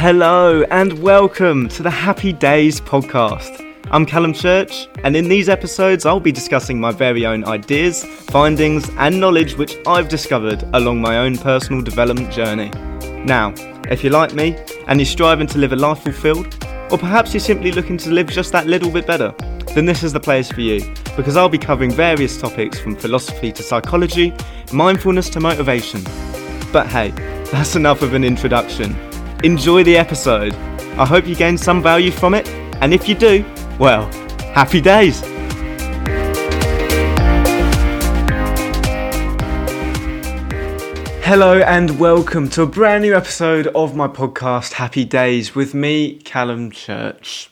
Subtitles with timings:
[0.00, 3.74] Hello and welcome to the Happy Days podcast.
[3.90, 8.88] I'm Callum Church, and in these episodes, I'll be discussing my very own ideas, findings,
[8.90, 12.70] and knowledge which I've discovered along my own personal development journey.
[13.24, 13.52] Now,
[13.90, 14.56] if you're like me
[14.86, 18.28] and you're striving to live a life fulfilled, or perhaps you're simply looking to live
[18.28, 19.34] just that little bit better,
[19.74, 23.50] then this is the place for you because I'll be covering various topics from philosophy
[23.50, 24.32] to psychology,
[24.72, 26.04] mindfulness to motivation.
[26.72, 27.10] But hey,
[27.50, 28.96] that's enough of an introduction.
[29.44, 30.52] Enjoy the episode.
[30.98, 32.48] I hope you gain some value from it,
[32.80, 33.44] and if you do,
[33.78, 34.10] well,
[34.52, 35.20] happy days!
[41.22, 46.16] Hello and welcome to a brand new episode of my podcast, Happy Days, with me,
[46.16, 47.48] Callum Church.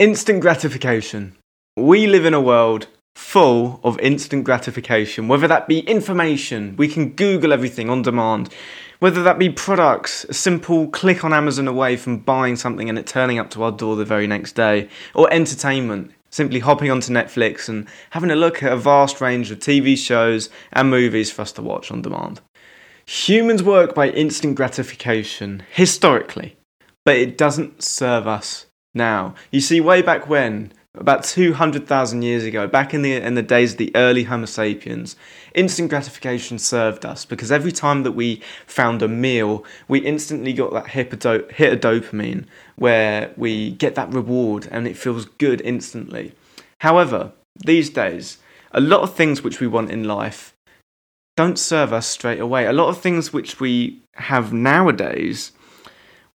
[0.00, 1.36] Instant gratification.
[1.76, 7.10] We live in a world full of instant gratification, whether that be information, we can
[7.10, 8.52] Google everything on demand,
[8.98, 13.06] whether that be products, a simple click on Amazon away from buying something and it
[13.06, 17.68] turning up to our door the very next day, or entertainment, simply hopping onto Netflix
[17.68, 21.52] and having a look at a vast range of TV shows and movies for us
[21.52, 22.40] to watch on demand.
[23.06, 26.56] Humans work by instant gratification, historically,
[27.04, 29.34] but it doesn't serve us now.
[29.52, 33.72] You see, way back when, about 200,000 years ago, back in the, in the days
[33.72, 35.16] of the early Homo sapiens,
[35.54, 40.72] instant gratification served us because every time that we found a meal, we instantly got
[40.72, 46.32] that hit of dopamine where we get that reward and it feels good instantly.
[46.80, 47.32] However,
[47.64, 48.38] these days,
[48.72, 50.54] a lot of things which we want in life
[51.36, 52.66] don't serve us straight away.
[52.66, 55.52] A lot of things which we have nowadays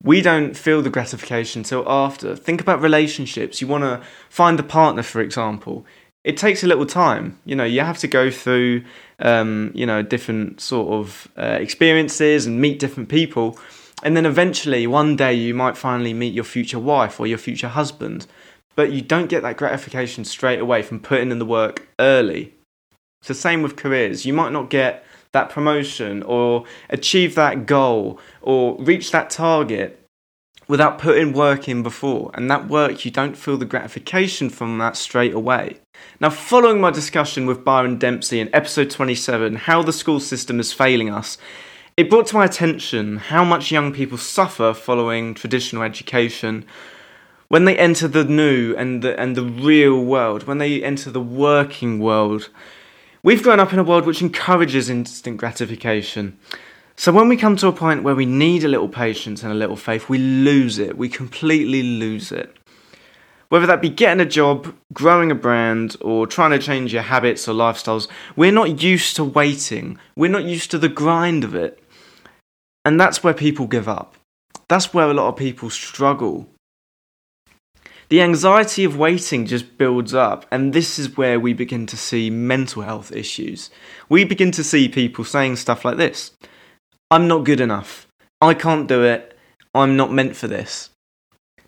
[0.02, 2.34] we don't feel the gratification till after.
[2.34, 3.60] Think about relationships.
[3.60, 5.84] You want to find a partner, for example.
[6.24, 7.38] It takes a little time.
[7.44, 8.84] You know, you have to go through,
[9.18, 13.58] um, you know, different sort of uh, experiences and meet different people.
[14.02, 17.68] And then eventually, one day, you might finally meet your future wife or your future
[17.68, 18.26] husband.
[18.76, 22.54] But you don't get that gratification straight away from putting in the work early.
[23.20, 24.24] It's the same with careers.
[24.24, 29.96] You might not get that promotion or achieve that goal or reach that target
[30.70, 32.30] without putting work in before.
[32.34, 35.78] And that work, you don't feel the gratification from that straight away.
[36.20, 40.72] Now, following my discussion with Byron Dempsey in episode 27, How the School System is
[40.72, 41.38] Failing Us,
[41.96, 46.64] it brought to my attention how much young people suffer following traditional education
[47.48, 51.20] when they enter the new and the, and the real world, when they enter the
[51.20, 52.48] working world.
[53.22, 56.38] We've grown up in a world which encourages instant gratification.
[56.96, 59.56] So when we come to a point where we need a little patience and a
[59.56, 60.96] little faith, we lose it.
[60.96, 62.56] We completely lose it.
[63.50, 67.46] Whether that be getting a job, growing a brand, or trying to change your habits
[67.46, 69.98] or lifestyles, we're not used to waiting.
[70.16, 71.82] We're not used to the grind of it.
[72.86, 74.14] And that's where people give up.
[74.68, 76.48] That's where a lot of people struggle
[78.10, 82.28] the anxiety of waiting just builds up, and this is where we begin to see
[82.28, 83.70] mental health issues.
[84.08, 86.32] We begin to see people saying stuff like this
[87.10, 88.08] I'm not good enough.
[88.40, 89.38] I can't do it.
[89.74, 90.90] I'm not meant for this.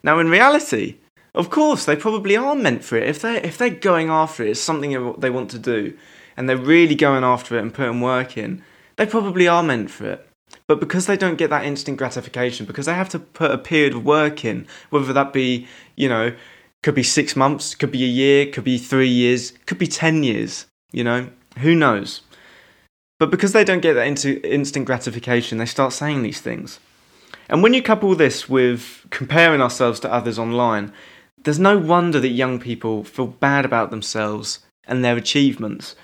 [0.03, 0.97] Now, in reality,
[1.33, 3.09] of course, they probably are meant for it.
[3.09, 5.97] If they're, if they're going after it, it's something they want to do,
[6.37, 8.65] and they're really going after it and putting work in,
[8.97, 10.29] they probably are meant for it.
[10.67, 13.95] But because they don't get that instant gratification, because they have to put a period
[13.95, 16.35] of work in, whether that be, you know,
[16.83, 20.23] could be six months, could be a year, could be three years, could be 10
[20.25, 22.23] years, you know, who knows?
[23.19, 26.81] But because they don't get that into instant gratification, they start saying these things.
[27.49, 30.93] And when you couple this with comparing ourselves to others online,
[31.45, 35.95] there's no wonder that young people feel bad about themselves and their achievements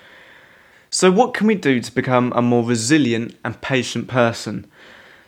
[0.99, 4.67] so, what can we do to become a more resilient and patient person?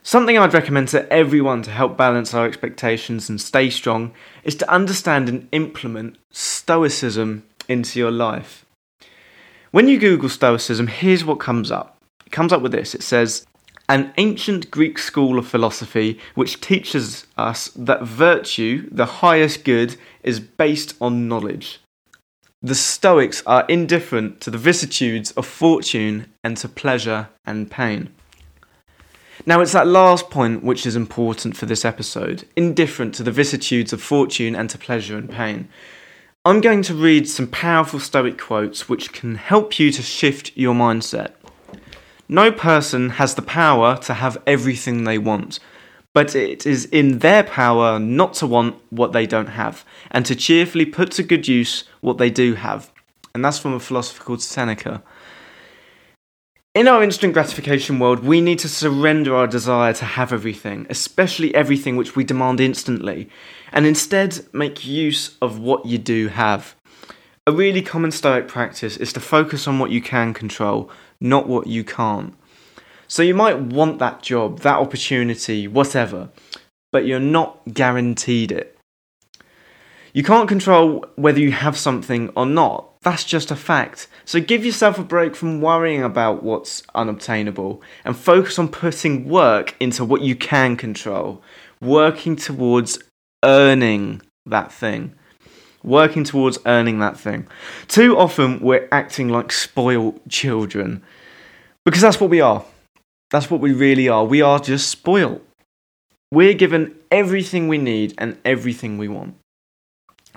[0.03, 4.11] Something I'd recommend to everyone to help balance our expectations and stay strong
[4.43, 8.67] is to understand and implement Stoicism into your life.
[9.71, 11.99] When you Google Stoicism, here's what comes up.
[12.27, 13.47] It comes up with this it says,
[13.89, 19.95] an ancient Greek school of philosophy which teaches us that virtue, the highest good,
[20.25, 21.79] is based on knowledge.
[22.63, 28.13] The Stoics are indifferent to the vicissitudes of fortune and to pleasure and pain.
[29.47, 33.95] Now, it's that last point which is important for this episode indifferent to the vicissitudes
[33.95, 35.71] of fortune and to pleasure and pain.
[36.45, 40.75] I'm going to read some powerful Stoic quotes which can help you to shift your
[40.75, 41.31] mindset.
[42.29, 45.61] No person has the power to have everything they want,
[46.13, 50.35] but it is in their power not to want what they don't have, and to
[50.35, 52.91] cheerfully put to good use what they do have.
[53.35, 55.03] And that's from a philosopher called Seneca.
[56.73, 61.53] In our instant gratification world, we need to surrender our desire to have everything, especially
[61.53, 63.29] everything which we demand instantly,
[63.73, 66.77] and instead make use of what you do have.
[67.45, 70.89] A really common Stoic practice is to focus on what you can control,
[71.21, 72.35] not what you can't.
[73.11, 76.29] So you might want that job, that opportunity, whatever,
[76.93, 78.79] but you're not guaranteed it.
[80.13, 82.95] You can't control whether you have something or not.
[83.03, 84.07] That's just a fact.
[84.25, 89.75] So give yourself a break from worrying about what's unobtainable and focus on putting work
[89.81, 91.43] into what you can control,
[91.81, 93.01] working towards
[93.45, 95.17] earning that thing.
[95.83, 97.49] Working towards earning that thing.
[97.89, 101.03] Too often we're acting like spoiled children
[101.85, 102.65] because that's what we are.
[103.31, 104.25] That's what we really are.
[104.25, 105.41] We are just spoiled.
[106.33, 109.37] We're given everything we need and everything we want.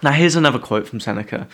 [0.01, 1.47] Now, here's another quote from Seneca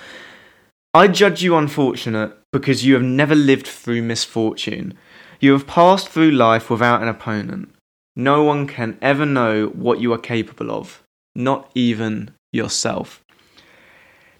[0.93, 4.95] I judge you unfortunate because you have never lived through misfortune.
[5.39, 7.69] You have passed through life without an opponent.
[8.15, 11.03] No one can ever know what you are capable of,
[11.35, 13.23] not even yourself.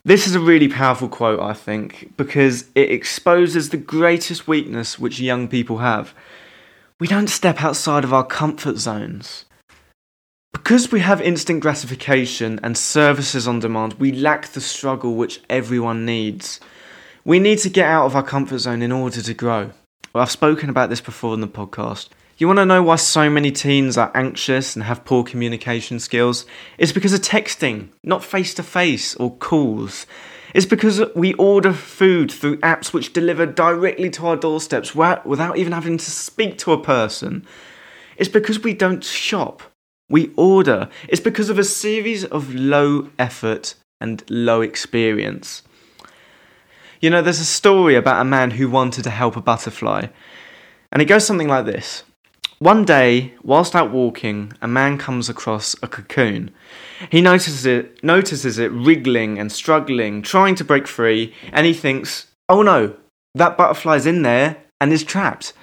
[0.04, 5.20] This is a really powerful quote, I think, because it exposes the greatest weakness which
[5.20, 6.14] young people have.
[7.00, 9.46] We don't step outside of our comfort zones.
[10.52, 16.06] Because we have instant gratification and services on demand, we lack the struggle which everyone
[16.06, 16.60] needs.
[17.24, 19.72] We need to get out of our comfort zone in order to grow.
[20.12, 22.10] Well, I've spoken about this before in the podcast.
[22.38, 26.46] You want to know why so many teens are anxious and have poor communication skills?
[26.78, 30.06] It's because of texting, not face to face or calls.
[30.54, 35.74] It's because we order food through apps which deliver directly to our doorsteps without even
[35.74, 37.46] having to speak to a person.
[38.18, 39.64] It's because we don't shop
[40.10, 40.90] we order.
[41.08, 45.62] It's because of a series of low effort and low experience.
[47.00, 50.08] You know, there's a story about a man who wanted to help a butterfly,
[50.92, 52.04] and it goes something like this.
[52.60, 56.52] One day, whilst out walking, a man comes across a cocoon.
[57.10, 62.28] He notices it, notices it wriggling and struggling, trying to break free, and he thinks,
[62.50, 62.98] oh no,
[63.34, 65.54] that butterfly's in there and is trapped.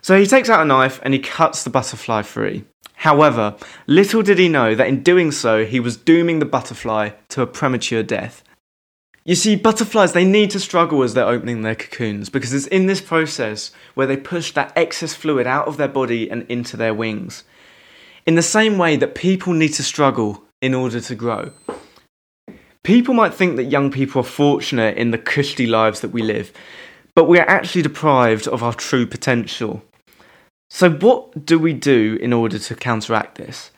[0.00, 2.64] So he takes out a knife and he cuts the butterfly free.
[2.94, 3.56] However,
[3.86, 7.46] little did he know that in doing so, he was dooming the butterfly to a
[7.46, 8.42] premature death.
[9.24, 12.86] You see, butterflies, they need to struggle as they're opening their cocoons because it's in
[12.86, 16.94] this process where they push that excess fluid out of their body and into their
[16.94, 17.44] wings.
[18.24, 21.52] In the same way that people need to struggle in order to grow.
[22.82, 26.50] People might think that young people are fortunate in the cushy lives that we live,
[27.14, 29.82] but we are actually deprived of our true potential.
[30.70, 33.70] So, what do we do in order to counteract this?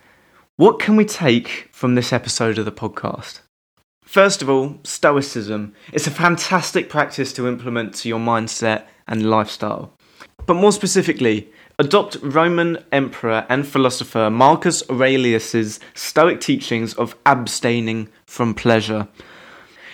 [0.57, 3.41] What can we take from this episode of the podcast?
[4.03, 5.75] First of all, Stoicism.
[5.93, 9.93] It's a fantastic practice to implement to your mindset and lifestyle.
[10.45, 18.55] But more specifically, adopt Roman emperor and philosopher Marcus Aurelius's Stoic teachings of abstaining from
[18.55, 19.09] pleasure.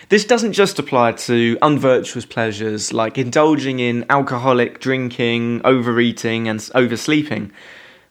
[0.08, 7.52] This doesn't just apply to unvirtuous pleasures like indulging in alcoholic drinking, overeating, and oversleeping,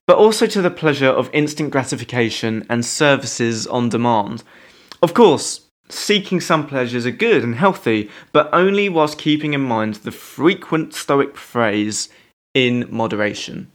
[0.05, 4.43] but also to the pleasure of instant gratification and services on demand.
[5.01, 9.95] Of course, seeking some pleasures are good and healthy, but only whilst keeping in mind
[9.95, 12.09] the frequent Stoic phrase,
[12.57, 13.71] in moderation.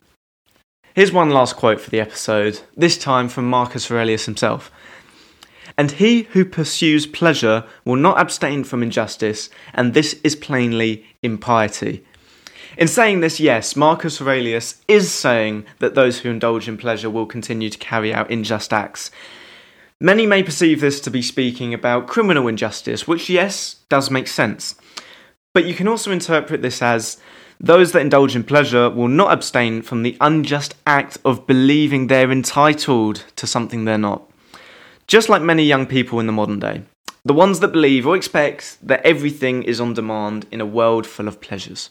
[0.94, 4.72] Here's one last quote for the episode, this time from Marcus Aurelius himself.
[5.78, 12.04] And he who pursues pleasure will not abstain from injustice, and this is plainly impiety.
[12.76, 17.26] In saying this, yes, Marcus Aurelius is saying that those who indulge in pleasure will
[17.26, 19.12] continue to carry out unjust acts.
[20.02, 24.74] Many may perceive this to be speaking about criminal injustice, which, yes, does make sense.
[25.54, 27.18] But you can also interpret this as
[27.60, 32.32] those that indulge in pleasure will not abstain from the unjust act of believing they're
[32.32, 34.28] entitled to something they're not.
[35.06, 36.82] Just like many young people in the modern day,
[37.24, 41.28] the ones that believe or expect that everything is on demand in a world full
[41.28, 41.90] of pleasures.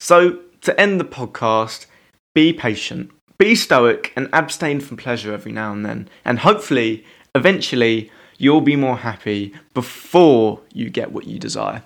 [0.00, 1.86] So, to end the podcast,
[2.34, 6.08] be patient, be stoic, and abstain from pleasure every now and then.
[6.24, 7.04] And hopefully,
[7.34, 11.82] eventually, you'll be more happy before you get what you desire.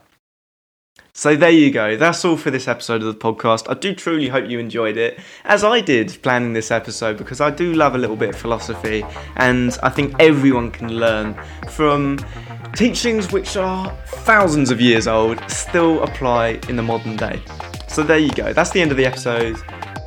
[1.14, 1.96] So there you go.
[1.96, 3.68] That's all for this episode of the podcast.
[3.68, 7.50] I do truly hope you enjoyed it, as I did planning this episode, because I
[7.50, 9.04] do love a little bit of philosophy,
[9.37, 12.18] and I think everyone can learn from
[12.75, 17.42] teachings which are thousands of years old, still apply in the modern day.
[17.88, 18.54] So there you go.
[18.54, 19.58] That's the end of the episode.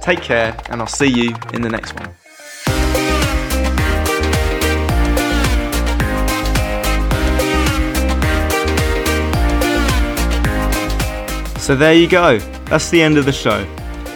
[0.02, 2.25] Take care, and I'll see you in the next one.
[11.66, 12.38] So there you go.
[12.70, 13.66] that's the end of the show.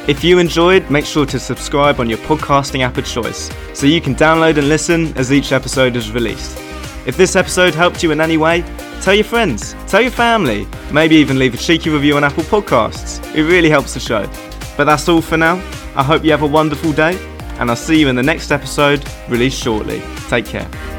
[0.07, 3.99] If you enjoyed, make sure to subscribe on your podcasting app of choice so you
[3.99, 6.59] can download and listen as each episode is released.
[7.07, 8.63] If this episode helped you in any way,
[9.01, 13.17] tell your friends, tell your family, maybe even leave a cheeky review on Apple Podcasts.
[13.33, 14.29] It really helps the show.
[14.77, 15.55] But that's all for now.
[15.95, 17.17] I hope you have a wonderful day,
[17.57, 20.03] and I'll see you in the next episode, released shortly.
[20.29, 20.98] Take care.